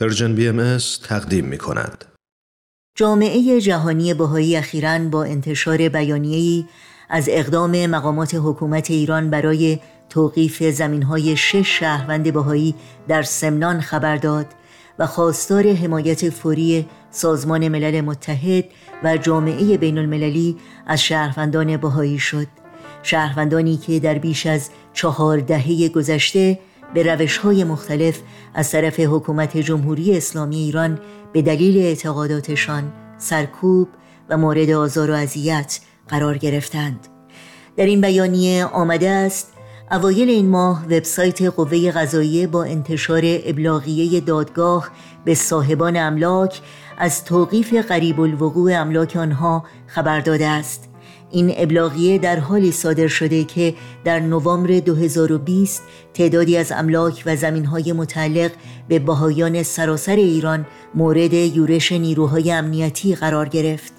پرژن 0.00 0.34
بی 0.34 0.48
ام 0.48 0.63
اس 0.63 0.78
تقدیم 1.04 1.44
می 1.44 1.58
کند. 1.58 2.04
جامعه 2.96 3.60
جهانی 3.60 4.14
بهایی 4.14 4.56
اخیرا 4.56 4.98
با 4.98 5.24
انتشار 5.24 5.88
بیانیه‌ای 5.88 6.64
از 7.08 7.28
اقدام 7.30 7.86
مقامات 7.86 8.34
حکومت 8.34 8.90
ایران 8.90 9.30
برای 9.30 9.78
توقیف 10.10 10.62
زمینهای 10.62 11.36
شش 11.36 11.78
شهروند 11.78 12.32
بهایی 12.32 12.74
در 13.08 13.22
سمنان 13.22 13.80
خبر 13.80 14.16
داد 14.16 14.46
و 14.98 15.06
خواستار 15.06 15.72
حمایت 15.72 16.30
فوری 16.30 16.86
سازمان 17.10 17.68
ملل 17.68 18.00
متحد 18.00 18.64
و 19.04 19.16
جامعه 19.16 19.76
بین 19.76 19.98
المللی 19.98 20.56
از 20.86 21.02
شهروندان 21.02 21.76
بهایی 21.76 22.18
شد 22.18 22.46
شهروندانی 23.02 23.76
که 23.76 24.00
در 24.00 24.18
بیش 24.18 24.46
از 24.46 24.70
چهار 24.92 25.40
دهه 25.40 25.88
گذشته 25.88 26.58
به 26.94 27.02
روش 27.02 27.38
های 27.38 27.64
مختلف 27.64 28.20
از 28.54 28.70
طرف 28.70 29.00
حکومت 29.00 29.56
جمهوری 29.56 30.16
اسلامی 30.16 30.56
ایران 30.56 30.98
به 31.32 31.42
دلیل 31.42 31.78
اعتقاداتشان 31.78 32.92
سرکوب 33.18 33.88
و 34.28 34.36
مورد 34.36 34.70
آزار 34.70 35.10
و 35.10 35.14
اذیت 35.14 35.80
قرار 36.08 36.38
گرفتند. 36.38 37.08
در 37.76 37.86
این 37.86 38.00
بیانیه 38.00 38.64
آمده 38.64 39.10
است 39.10 39.52
اوایل 39.90 40.28
این 40.28 40.48
ماه 40.48 40.84
وبسایت 40.84 41.42
قوه 41.42 41.90
قضاییه 41.90 42.46
با 42.46 42.64
انتشار 42.64 43.20
ابلاغیه 43.24 44.20
دادگاه 44.20 44.90
به 45.24 45.34
صاحبان 45.34 45.96
املاک 45.96 46.60
از 46.98 47.24
توقیف 47.24 47.74
قریب 47.74 48.20
الوقوع 48.20 48.80
املاک 48.80 49.16
آنها 49.16 49.64
خبر 49.86 50.20
داده 50.20 50.46
است. 50.46 50.88
این 51.30 51.54
ابلاغیه 51.56 52.18
در 52.18 52.38
حالی 52.38 52.72
صادر 52.72 53.08
شده 53.08 53.44
که 53.44 53.74
در 54.04 54.20
نوامبر 54.20 54.78
2020 54.78 55.82
تعدادی 56.14 56.56
از 56.56 56.72
املاک 56.72 57.22
و 57.26 57.36
زمینهای 57.36 57.92
متعلق 57.92 58.50
به 58.88 58.98
بهایان 58.98 59.62
سراسر 59.62 60.16
ایران 60.16 60.66
مورد 60.94 61.34
یورش 61.34 61.92
نیروهای 61.92 62.52
امنیتی 62.52 63.14
قرار 63.14 63.48
گرفت. 63.48 63.92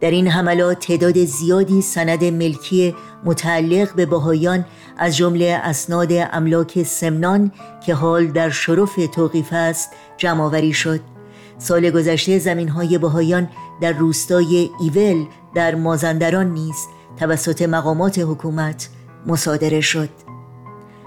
در 0.00 0.10
این 0.10 0.28
حملات 0.28 0.86
تعداد 0.86 1.24
زیادی 1.24 1.82
سند 1.82 2.24
ملکی 2.24 2.94
متعلق 3.24 3.94
به 3.94 4.06
بهایان 4.06 4.64
از 4.98 5.16
جمله 5.16 5.60
اسناد 5.64 6.08
املاک 6.12 6.82
سمنان 6.82 7.52
که 7.86 7.94
حال 7.94 8.26
در 8.26 8.50
شرف 8.50 8.96
توقیف 9.14 9.48
است 9.52 9.90
جمع 10.16 10.72
شد. 10.72 11.15
سال 11.58 11.90
گذشته 11.90 12.38
زمین 12.38 12.68
های 12.68 12.98
بهایان 12.98 13.48
در 13.80 13.92
روستای 13.92 14.70
ایول 14.80 15.24
در 15.54 15.74
مازندران 15.74 16.50
نیز 16.50 16.76
توسط 17.16 17.62
مقامات 17.62 18.18
حکومت 18.18 18.88
مصادره 19.26 19.80
شد 19.80 20.08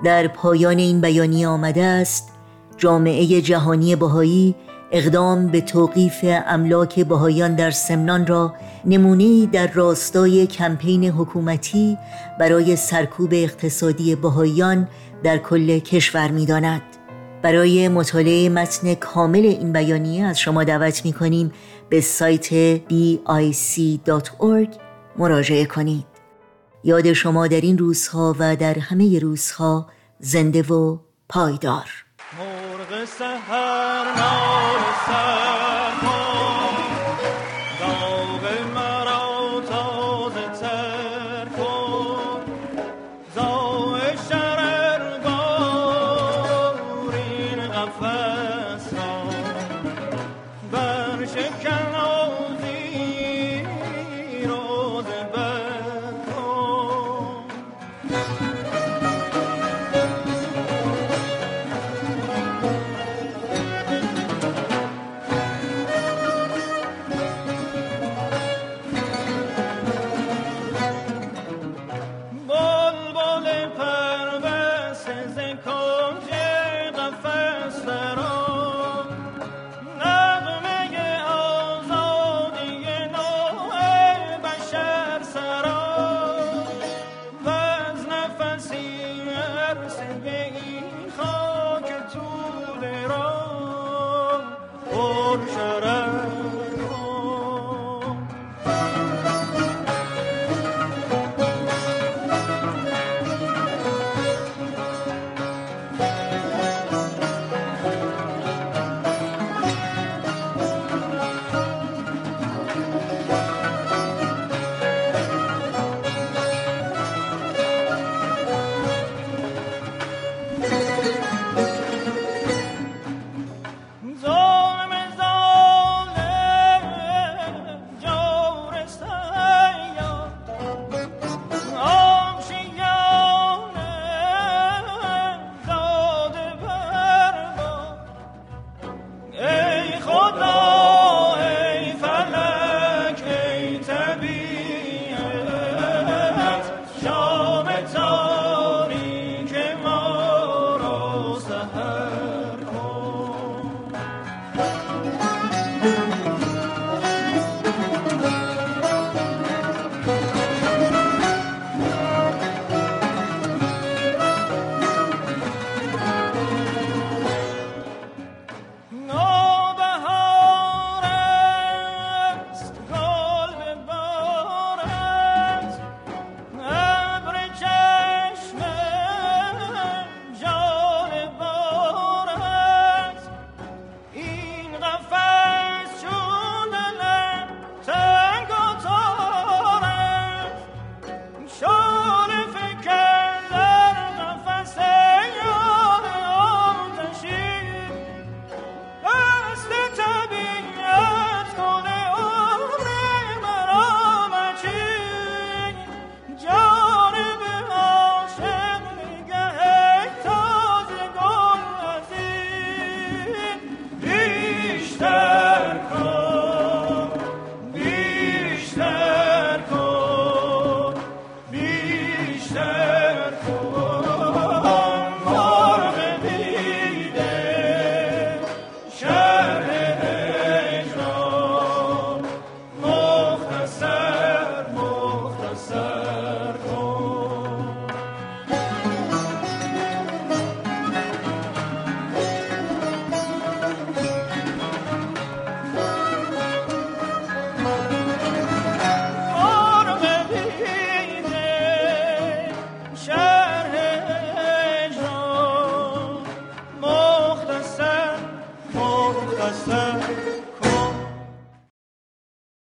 در 0.03 0.27
پایان 0.27 0.77
این 0.77 1.01
بیانیه 1.01 1.47
آمده 1.47 1.83
است 1.83 2.29
جامعه 2.77 3.41
جهانی 3.41 3.95
بهایی 3.95 4.55
اقدام 4.91 5.47
به 5.47 5.61
توقیف 5.61 6.25
املاک 6.47 6.99
بهایان 6.99 7.55
در 7.55 7.71
سمنان 7.71 8.27
را 8.27 8.53
نمونه 8.85 9.45
در 9.45 9.67
راستای 9.67 10.47
کمپین 10.47 11.05
حکومتی 11.05 11.97
برای 12.39 12.75
سرکوب 12.75 13.29
اقتصادی 13.33 14.15
بهایان 14.15 14.87
در 15.23 15.37
کل 15.37 15.79
کشور 15.79 16.31
می‌داند. 16.31 16.81
برای 17.41 17.87
مطالعه 17.87 18.49
متن 18.49 18.93
کامل 18.93 19.45
این 19.45 19.73
بیانیه 19.73 20.25
از 20.25 20.39
شما 20.39 20.63
دعوت 20.63 21.05
می 21.05 21.13
کنیم 21.13 21.51
به 21.89 22.01
سایت 22.01 22.77
bic.org 22.77 24.69
مراجعه 25.17 25.65
کنید. 25.65 26.05
یاد 26.83 27.13
شما 27.13 27.47
در 27.47 27.61
این 27.61 27.77
روزها 27.77 28.35
و 28.39 28.55
در 28.55 28.79
همه 28.79 29.19
روزها 29.19 29.87
زنده 30.19 30.61
و 30.61 30.97
پایدار. 31.29 32.05
مرغ 32.39 33.05
خدا 35.05 35.88